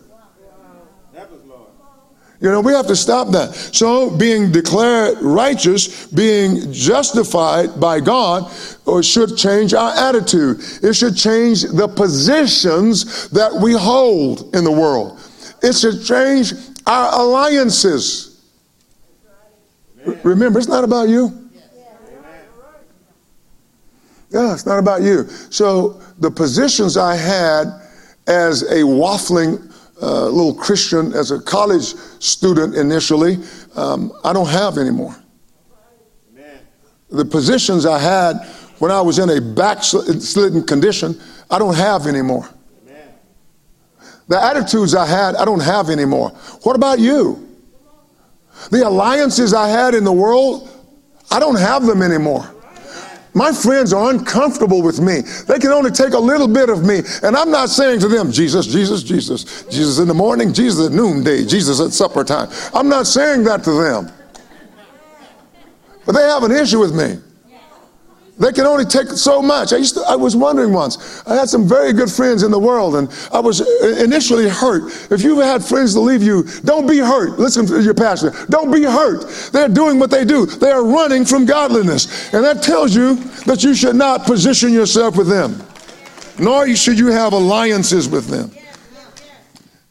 [2.41, 3.53] You know, we have to stop that.
[3.55, 8.53] So, being declared righteous, being justified by God,
[8.87, 10.61] uh, should change our attitude.
[10.83, 15.19] It should change the positions that we hold in the world.
[15.63, 16.53] It should change
[16.87, 18.41] our alliances.
[20.23, 21.51] Remember, it's not about you.
[24.31, 25.27] Yeah, it's not about you.
[25.51, 27.67] So, the positions I had
[28.29, 29.68] as a waffling
[30.01, 33.39] uh, little Christian as a college student initially,
[33.75, 35.17] um, I don't have anymore.
[36.33, 36.61] Amen.
[37.11, 38.37] The positions I had
[38.79, 42.49] when I was in a backslidden condition, I don't have anymore.
[42.87, 43.09] Amen.
[44.29, 46.31] The attitudes I had, I don't have anymore.
[46.63, 47.45] What about you?
[48.71, 50.69] The alliances I had in the world,
[51.31, 52.49] I don't have them anymore.
[53.35, 55.21] My friends are uncomfortable with me.
[55.47, 57.03] They can only take a little bit of me.
[57.23, 60.93] And I'm not saying to them, Jesus, Jesus, Jesus, Jesus in the morning, Jesus at
[60.93, 62.49] noonday, Jesus at supper time.
[62.75, 64.13] I'm not saying that to them.
[66.07, 67.19] But they have an issue with me.
[68.39, 69.73] They can only take so much.
[69.73, 71.27] I used to, I was wondering once.
[71.27, 75.11] I had some very good friends in the world, and I was uh, initially hurt.
[75.11, 77.41] If you've had friends to leave you, don't be hurt.
[77.41, 78.33] Listen to your pastor.
[78.49, 79.29] Don't be hurt.
[79.53, 80.47] They're doing what they do.
[80.47, 85.17] They are running from godliness, and that tells you that you should not position yourself
[85.17, 85.61] with them,
[86.39, 88.53] nor should you have alliances with them.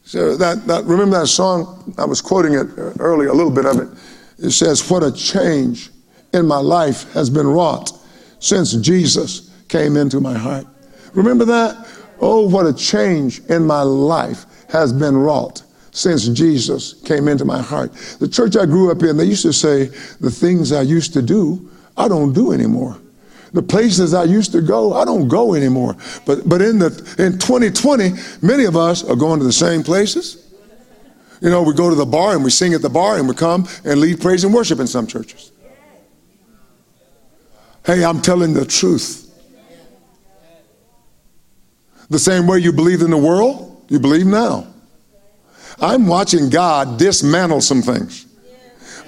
[0.04, 1.92] So that, that remember that song?
[1.98, 3.88] I was quoting it uh, earlier, a little bit of it.
[4.38, 5.90] It says, "What a change
[6.32, 7.92] in my life has been wrought."
[8.38, 10.66] Since Jesus came into my heart.
[11.14, 11.86] Remember that?
[12.20, 17.60] Oh, what a change in my life has been wrought since Jesus came into my
[17.60, 17.92] heart.
[18.20, 19.86] The church I grew up in, they used to say,
[20.20, 22.98] the things I used to do, I don't do anymore.
[23.52, 25.96] The places I used to go, I don't go anymore.
[26.26, 28.10] But but in the in 2020,
[28.42, 30.44] many of us are going to the same places.
[31.40, 33.34] You know, we go to the bar and we sing at the bar and we
[33.34, 35.52] come and lead praise and worship in some churches.
[37.88, 39.34] Hey, I'm telling the truth.
[42.10, 44.66] The same way you believe in the world, you believe now.
[45.80, 48.26] I'm watching God dismantle some things.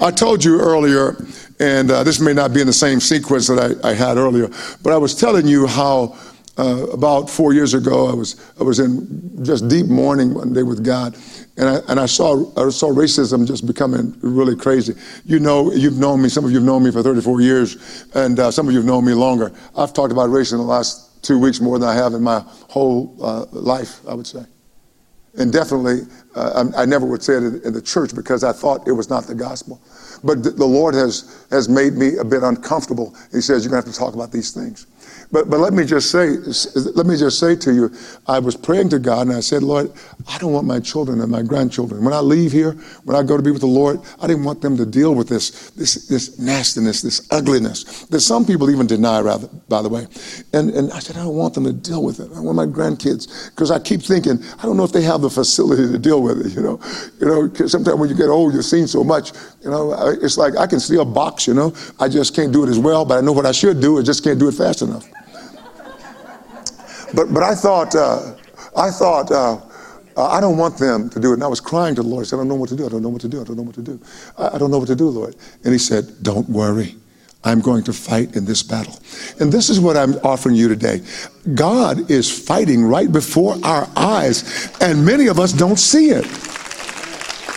[0.01, 1.23] I told you earlier,
[1.59, 4.49] and uh, this may not be in the same sequence that I, I had earlier,
[4.83, 6.17] but I was telling you how
[6.61, 10.63] uh, about four years ago I was I was in just deep mourning one day
[10.63, 11.17] with God,
[11.57, 14.95] and I, and I saw I saw racism just becoming really crazy.
[15.25, 16.29] You know, you've known me.
[16.29, 19.15] Some of you've known me for 34 years, and uh, some of you've known me
[19.15, 19.53] longer.
[19.75, 22.45] I've talked about race in the last two weeks more than I have in my
[22.69, 24.01] whole uh, life.
[24.07, 24.45] I would say,
[25.39, 26.01] and definitely,
[26.35, 29.09] uh, I, I, never would say it in the church because I thought it was
[29.09, 29.81] not the gospel.
[30.23, 33.17] But the Lord has has made me a bit uncomfortable.
[33.33, 34.87] He says you're going to have to talk about these things.
[35.33, 36.31] But, but let me just say,
[36.95, 37.91] let me just say to you,
[38.27, 39.93] I was praying to God and I said, Lord,
[40.29, 42.05] I don't want my children and my grandchildren.
[42.05, 42.73] When I leave here,
[43.05, 45.29] when I go to be with the Lord, I didn't want them to deal with
[45.29, 50.07] this, this, this nastiness, this ugliness that some people even deny, rather, by the way.
[50.53, 52.31] And, and I said, I don't want them to deal with it.
[52.35, 55.31] I want my grandkids, because I keep thinking, I don't know if they have the
[55.31, 56.81] facility to deal with it, you know.
[57.21, 60.57] You know, sometimes when you get old, you've seen so much, you know, it's like
[60.57, 61.73] I can still box, you know.
[62.01, 63.99] I just can't do it as well, but I know what I should do.
[63.99, 65.07] I just can't do it fast enough.
[67.15, 68.35] But, but I thought, uh,
[68.77, 69.61] I thought, uh,
[70.17, 71.35] uh, I don't want them to do it.
[71.35, 72.23] And I was crying to the Lord.
[72.23, 72.87] I said, I don't know what to do.
[72.87, 73.41] I don't know what to do.
[73.41, 74.01] I don't know what to do.
[74.39, 75.37] I, I don't know what to do, Lord.
[75.65, 76.97] And he said, Don't worry.
[77.43, 78.99] I'm going to fight in this battle.
[79.41, 81.01] And this is what I'm offering you today.
[81.55, 86.27] God is fighting right before our eyes, and many of us don't see it.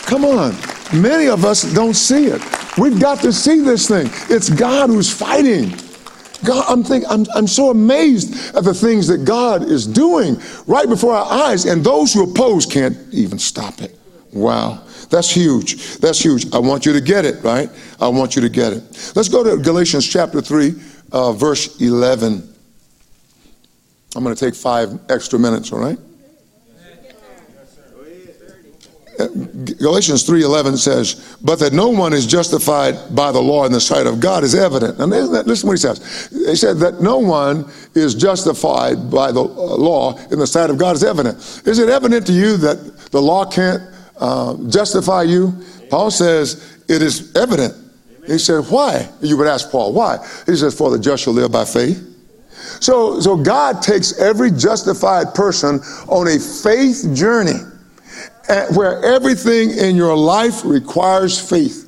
[0.06, 0.54] Come on.
[0.98, 2.40] Many of us don't see it.
[2.78, 4.08] We've got to see this thing.
[4.34, 5.74] It's God who's fighting.
[6.44, 10.88] God, I'm thinking, I'm, I'm so amazed at the things that God is doing right
[10.88, 13.98] before our eyes, and those who oppose can't even stop it.
[14.32, 14.82] Wow.
[15.10, 15.98] That's huge.
[15.98, 16.52] That's huge.
[16.52, 17.70] I want you to get it, right?
[18.00, 18.82] I want you to get it.
[19.14, 20.74] Let's go to Galatians chapter 3,
[21.12, 22.54] uh, verse 11.
[24.16, 25.98] I'm going to take five extra minutes, all right?
[29.16, 34.06] Galatians 3:11 says, "But that no one is justified by the law in the sight
[34.06, 35.10] of God is evident." And
[35.46, 36.00] listen what he says.
[36.30, 40.78] He said that no one is justified by the uh, law in the sight of
[40.78, 41.38] God is evident.
[41.64, 43.82] Is it evident to you that the law can't
[44.18, 45.54] uh, justify you?
[45.90, 47.74] Paul says it is evident.
[48.26, 51.52] He said, "Why?" You would ask Paul, "Why?" He says, "For the just shall live
[51.52, 52.02] by faith."
[52.80, 57.60] So, so God takes every justified person on a faith journey
[58.74, 61.84] where everything in your life requires faith.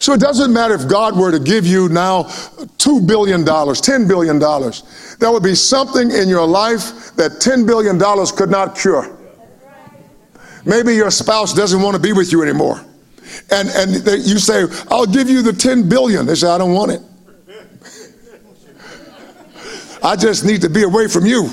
[0.00, 4.38] So it doesn't matter if God were to give you now $2 billion, $10 billion.
[5.18, 7.98] There would be something in your life that $10 billion
[8.34, 9.14] could not cure.
[10.64, 12.80] Maybe your spouse doesn't want to be with you anymore.
[13.50, 16.24] And, and they, you say, I'll give you the $10 billion.
[16.24, 17.02] They say, I don't want it.
[20.02, 21.50] I just need to be away from you.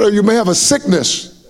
[0.00, 1.46] You you may have a sickness,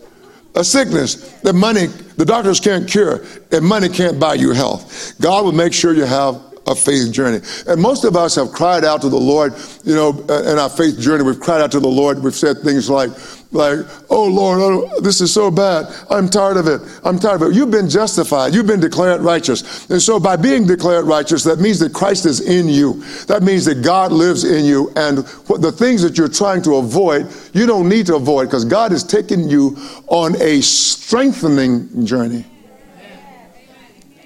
[0.55, 5.15] a sickness that money, the doctors can't cure, and money can't buy you health.
[5.21, 7.41] God will make sure you have a faith journey.
[7.67, 9.55] And most of us have cried out to the Lord,
[9.85, 12.23] you know, uh, in our faith journey, we've cried out to the Lord.
[12.23, 13.11] We've said things like,
[13.55, 13.79] like,
[14.11, 15.87] oh Lord, oh, this is so bad.
[16.11, 16.81] I'm tired of it.
[17.05, 17.55] I'm tired of it.
[17.55, 18.55] You've been justified.
[18.55, 19.89] You've been declared righteous.
[19.91, 23.03] And so by being declared righteous, that means that Christ is in you.
[23.27, 24.93] That means that God lives in you.
[24.97, 28.93] And the things that you're trying to avoid, you don't need to avoid because God
[28.93, 29.77] is taking you
[30.09, 32.45] on a strengthening journey.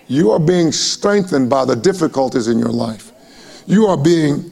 [0.07, 3.13] You are being strengthened by the difficulties in your life.
[3.67, 4.51] You are being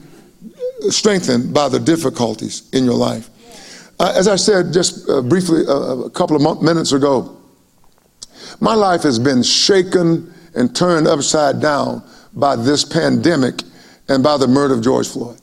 [0.89, 3.31] strengthened by the difficulties in your life.
[3.99, 7.35] Uh, as I said just uh, briefly uh, a couple of minutes ago,
[8.59, 13.61] my life has been shaken and turned upside down by this pandemic
[14.07, 15.39] and by the murder of George Floyd.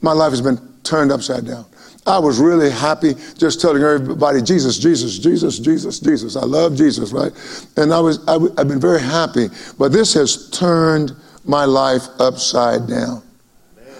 [0.00, 1.64] My life has been turned upside down.
[2.06, 6.36] I was really happy just telling everybody, Jesus, Jesus, Jesus, Jesus, Jesus.
[6.36, 7.32] I love Jesus, right?
[7.76, 9.48] And I was, I, have been very happy.
[9.78, 11.12] But this has turned
[11.44, 13.22] my life upside down.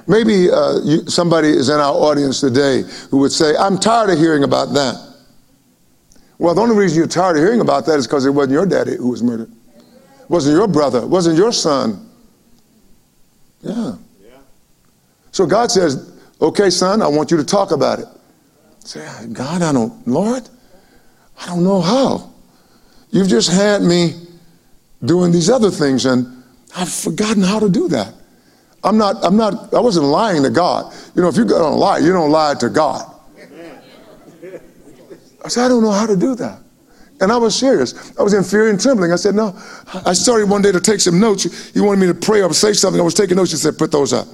[0.06, 4.18] Maybe uh, you, somebody is in our audience today who would say, I'm tired of
[4.18, 4.96] hearing about that.
[6.38, 8.66] Well, the only reason you're tired of hearing about that is because it wasn't your
[8.66, 9.50] daddy who was murdered.
[9.76, 10.98] It wasn't your brother.
[10.98, 12.08] It wasn't your son.
[13.60, 13.94] Yeah.
[14.20, 14.38] yeah.
[15.30, 16.12] So God says,
[16.42, 18.06] Okay, son, I want you to talk about it.
[18.80, 20.42] Say, God, I don't, Lord,
[21.40, 22.32] I don't know how.
[23.10, 24.14] You've just had me
[25.04, 26.42] doing these other things and
[26.76, 28.12] I've forgotten how to do that.
[28.84, 30.92] I'm not, I'm not, I wasn't lying to God.
[31.14, 33.08] You know, if you're going to lie, you don't lie to God.
[35.44, 36.60] I said, I don't know how to do that.
[37.20, 38.18] And I was serious.
[38.18, 39.12] I was in fear and trembling.
[39.12, 39.56] I said, no.
[40.04, 41.70] I started one day to take some notes.
[41.70, 43.00] He wanted me to pray or say something.
[43.00, 43.52] I was taking notes.
[43.52, 44.26] He said, put those up.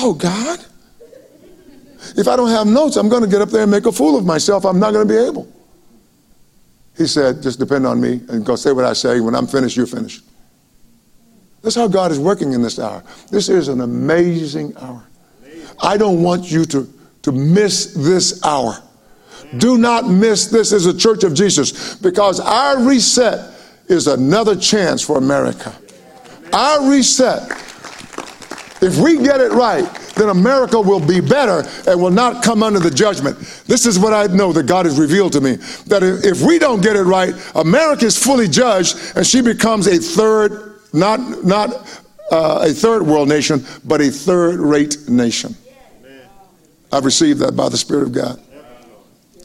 [0.00, 0.58] Oh, God.
[2.16, 4.18] If I don't have notes, I'm going to get up there and make a fool
[4.18, 4.64] of myself.
[4.64, 5.52] I'm not going to be able.
[6.96, 9.20] He said, just depend on me and go say what I say.
[9.20, 10.24] When I'm finished, you're finished.
[11.66, 13.02] That's how God is working in this hour.
[13.28, 15.04] This is an amazing hour.
[15.82, 16.88] I don't want you to,
[17.22, 18.80] to miss this hour.
[19.56, 23.52] Do not miss this as a church of Jesus because our reset
[23.88, 25.74] is another chance for America.
[26.52, 27.50] Our reset,
[28.80, 32.78] if we get it right, then America will be better and will not come under
[32.78, 33.40] the judgment.
[33.66, 35.56] This is what I know that God has revealed to me
[35.88, 39.98] that if we don't get it right, America is fully judged and she becomes a
[39.98, 45.54] third, not, not uh, a third world nation, but a third rate nation.
[46.90, 48.40] I've received that by the Spirit of God.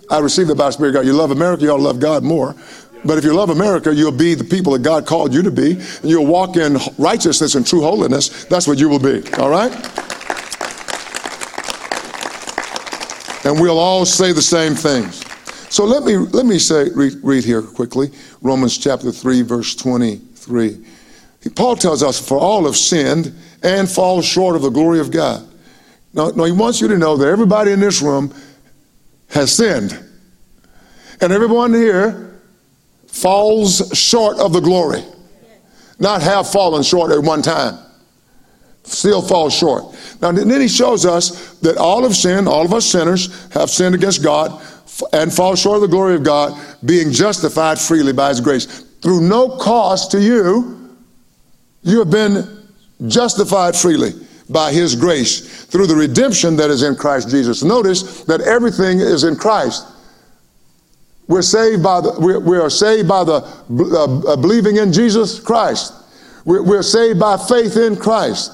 [0.09, 1.05] I received that by the Spirit of God.
[1.05, 2.55] You love America, you ought to love God more.
[3.03, 5.71] But if you love America, you'll be the people that God called you to be,
[5.73, 8.45] and you'll walk in righteousness and true holiness.
[8.45, 9.23] That's what you will be.
[9.33, 9.71] All right?
[13.43, 15.25] And we'll all say the same things.
[15.73, 18.11] So let me let me say read, read here quickly
[18.41, 20.85] Romans chapter three verse twenty three.
[21.55, 23.33] Paul tells us, "For all have sinned
[23.63, 25.43] and fall short of the glory of God."
[26.13, 28.33] Now, now he wants you to know that everybody in this room
[29.29, 29.97] has sinned,
[31.19, 32.39] and everyone here
[33.07, 35.03] falls short of the glory.
[35.99, 37.77] Not have fallen short at one time,
[38.83, 39.85] still fall short.
[40.21, 41.31] Now, then he shows us
[41.61, 44.59] that all have sinned, all of us sinners have sinned against God
[45.13, 48.67] and fall short of the glory of God, being justified freely by his grace.
[49.01, 50.80] Through no cost to you,
[51.83, 52.67] you have been
[53.07, 54.11] justified freely
[54.49, 57.63] by his grace through the redemption that is in Christ Jesus.
[57.63, 59.87] Notice that everything is in Christ.
[61.27, 65.93] We're saved by the, we, we are saved by the uh, believing in Jesus Christ.
[66.43, 68.51] We're, we're saved by faith in Christ.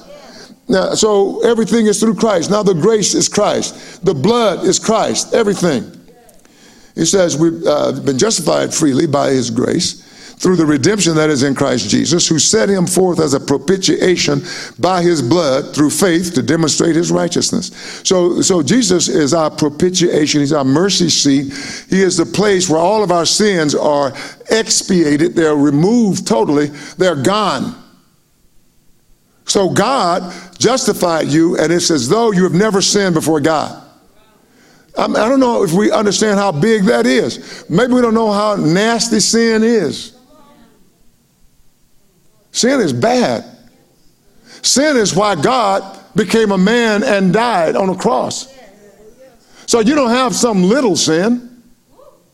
[0.68, 2.50] Now, so everything is through Christ.
[2.50, 4.04] Now the grace is Christ.
[4.04, 5.34] The blood is Christ.
[5.34, 5.90] Everything.
[6.94, 10.07] He says we've uh, been justified freely by his grace
[10.38, 14.42] through the redemption that is in Christ Jesus, who set him forth as a propitiation
[14.78, 18.00] by his blood through faith to demonstrate his righteousness.
[18.04, 20.40] So, so Jesus is our propitiation.
[20.40, 21.52] He's our mercy seat.
[21.90, 24.12] He is the place where all of our sins are
[24.50, 25.34] expiated.
[25.34, 26.66] They're removed totally.
[26.96, 27.74] They're gone.
[29.44, 33.84] So God justified you, and it's as though you have never sinned before God.
[34.96, 37.64] I, don't know if we understand how big that is.
[37.70, 40.17] Maybe we don't know how nasty sin is.
[42.58, 43.44] Sin is bad.
[44.62, 48.52] Sin is why God became a man and died on a cross.
[49.66, 51.62] So you don't have some little sin.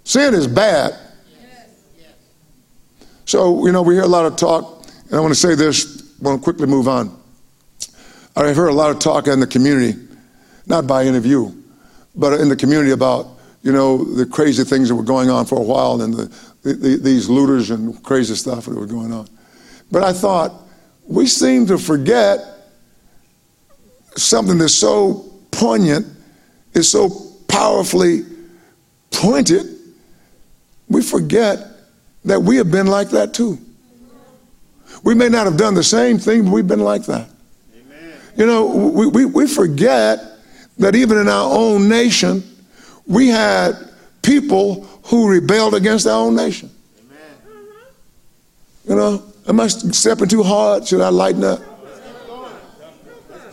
[0.02, 0.94] Sin is bad.
[3.26, 6.14] So, you know, we hear a lot of talk, and I want to say this,
[6.18, 7.14] I want to quickly move on.
[8.34, 10.00] I've heard a lot of talk in the community,
[10.64, 11.62] not by any of you,
[12.14, 13.26] but in the community about
[13.62, 16.98] you know the crazy things that were going on for a while and the, the,
[17.02, 19.28] these looters and crazy stuff that were going on.
[19.90, 20.52] But I thought
[21.06, 22.40] we seem to forget
[24.16, 26.06] something that's so poignant,
[26.72, 27.10] is so
[27.48, 28.22] powerfully
[29.10, 29.66] pointed.
[30.88, 31.58] We forget
[32.24, 33.58] that we have been like that too.
[35.02, 37.28] We may not have done the same thing, but we've been like that.
[37.76, 38.12] Amen.
[38.36, 40.18] You know, we, we, we forget
[40.78, 42.42] that even in our own nation,
[43.06, 43.74] we had
[44.22, 46.70] people who rebelled against our own nation.
[46.98, 47.58] Amen.
[48.88, 50.86] You know, am I stepping too hard?
[50.86, 51.60] Should I lighten up?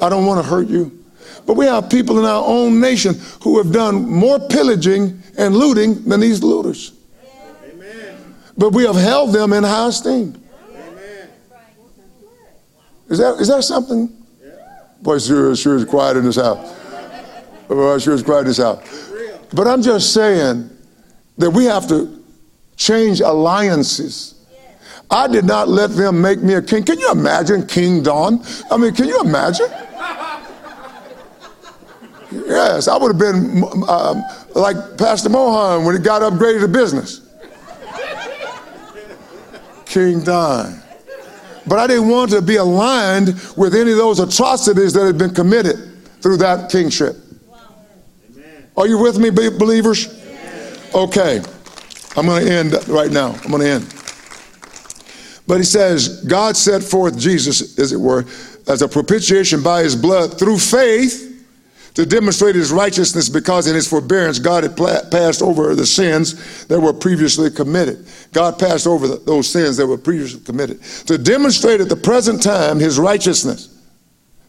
[0.02, 0.98] I don't want to hurt you.
[1.46, 6.04] But we have people in our own nation who have done more pillaging and looting
[6.04, 6.94] than these looters.
[7.64, 8.36] Amen.
[8.58, 10.42] But we have held them in high esteem.
[10.74, 11.30] Amen.
[13.10, 14.10] Is that, is that something?
[15.02, 16.78] Boy, sure, sure is quiet in this house.
[17.68, 18.84] Well, sure it's quiet in this out.
[19.54, 20.70] But I'm just saying
[21.38, 22.22] that we have to
[22.76, 24.41] change alliances.
[25.12, 26.84] I did not let them make me a king.
[26.84, 28.42] Can you imagine King Don?
[28.72, 29.68] I mean, can you imagine?
[32.32, 34.24] Yes, I would have been um,
[34.56, 37.28] like Pastor Mohan when he got upgraded to business.
[39.86, 40.82] King Don.
[41.68, 45.34] But I didn't want to be aligned with any of those atrocities that had been
[45.34, 45.76] committed
[46.22, 47.18] through that kingship.
[48.78, 50.08] Are you with me, believers?
[50.96, 51.42] Okay.
[52.16, 53.34] I'm going to end right now.
[53.44, 54.01] I'm going to end.
[55.52, 58.24] But he says, God set forth Jesus, as it were,
[58.70, 61.46] as a propitiation by his blood through faith
[61.96, 66.80] to demonstrate his righteousness because in his forbearance God had passed over the sins that
[66.80, 68.08] were previously committed.
[68.32, 72.42] God passed over the, those sins that were previously committed to demonstrate at the present
[72.42, 73.78] time his righteousness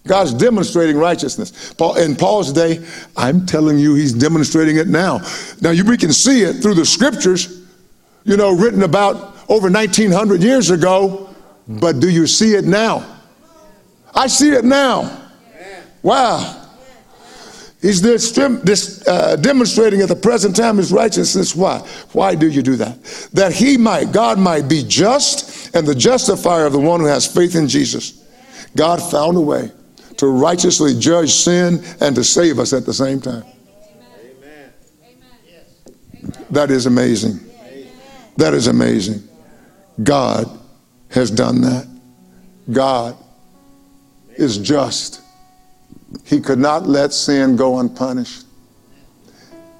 [0.06, 1.74] God's demonstrating righteousness.
[1.74, 2.86] Paul, in Paul's day,
[3.16, 5.20] I'm telling you, he's demonstrating it now.
[5.60, 7.66] Now, you, we can see it through the scriptures,
[8.22, 11.28] you know, written about over 1900 years ago,
[11.68, 13.06] but do you see it now?
[14.14, 15.28] I see it now.
[16.02, 16.70] Wow.
[17.82, 21.54] He's this, this uh, demonstrating at the present time his righteousness.
[21.54, 21.80] Why?
[22.12, 23.02] Why do you do that?
[23.34, 27.26] That he might, God might be just and the justifier of the one who has
[27.26, 28.24] faith in Jesus.
[28.74, 29.70] God found a way
[30.16, 33.44] to righteously judge sin and to save us at the same time.
[35.04, 36.46] Amen.
[36.50, 37.38] That is amazing.
[38.38, 39.28] That is amazing.
[40.02, 40.46] God
[41.10, 41.86] has done that.
[42.70, 43.16] God
[44.36, 45.20] is just.
[46.24, 48.46] He could not let sin go unpunished.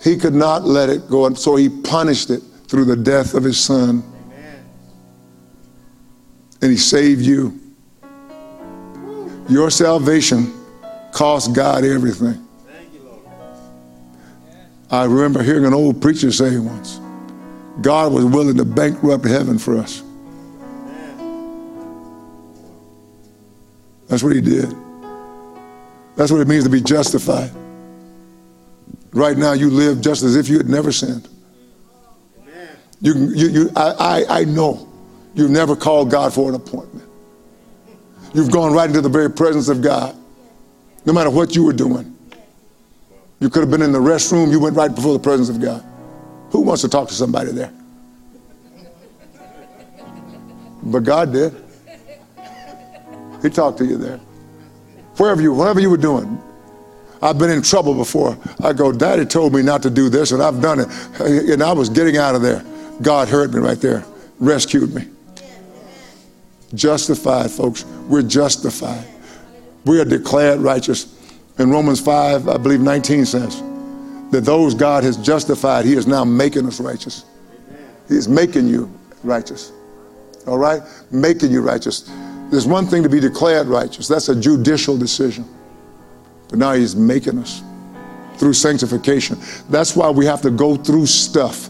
[0.02, 3.44] He could not let it go, and so he punished it through the death of
[3.44, 4.02] his son.
[6.60, 7.60] And he saved you.
[9.48, 10.52] Your salvation
[11.12, 12.38] cost God everything.
[14.90, 17.00] I remember hearing an old preacher say once,
[17.80, 20.02] God was willing to bankrupt heaven for us.
[24.08, 24.74] That's what he did.
[26.16, 27.50] That's what it means to be justified.
[29.12, 31.28] Right now, you live just as if you had never sinned.
[33.00, 33.90] You, you, you, I,
[34.28, 34.88] I, I know
[35.34, 37.08] you've never called God for an appointment.
[38.34, 40.14] You've gone right into the very presence of God,
[41.04, 42.16] no matter what you were doing.
[43.40, 45.84] You could have been in the restroom, you went right before the presence of God.
[46.52, 47.72] Who wants to talk to somebody there?
[50.82, 51.54] But God did.
[53.40, 54.18] He talked to you there.
[55.16, 56.40] Wherever you, whatever you were doing.
[57.22, 58.36] I've been in trouble before.
[58.62, 60.88] I go, Daddy told me not to do this, and I've done it.
[61.20, 62.64] And I was getting out of there.
[63.00, 64.04] God heard me right there,
[64.38, 65.08] rescued me.
[66.74, 67.84] Justified, folks.
[68.08, 69.06] We're justified.
[69.84, 71.18] We are declared righteous.
[71.58, 73.62] In Romans 5, I believe 19 says
[74.32, 77.26] that those God has justified, He is now making us righteous.
[78.08, 79.72] He is making you righteous.
[80.46, 80.82] All right?
[81.10, 82.10] Making you righteous.
[82.50, 85.44] There's one thing to be declared righteous, that's a judicial decision.
[86.48, 87.62] But now He's making us
[88.38, 89.38] through sanctification.
[89.68, 91.68] That's why we have to go through stuff.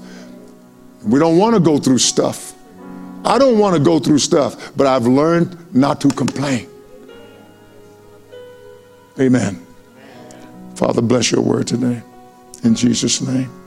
[1.05, 2.55] We don't want to go through stuff.
[3.25, 6.69] I don't want to go through stuff, but I've learned not to complain.
[9.19, 9.67] Amen.
[10.77, 12.03] Father, bless your word today.
[12.65, 13.62] In Jesus' name.